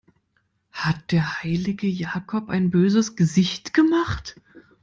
Hat 0.71 1.11
der 1.11 1.43
heilige 1.43 1.85
Jakob 1.85 2.49
ein 2.49 2.71
böses 2.71 3.15
Gesicht 3.15 3.75
gemacht? 3.75 4.35